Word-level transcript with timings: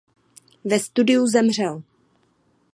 Ve 0.65 0.79
studiu 0.79 1.27
zemřel. 1.27 1.83